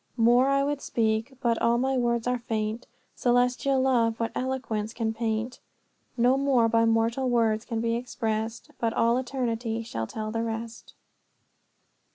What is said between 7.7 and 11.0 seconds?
be expressed, But all Eternity shall tell the rest."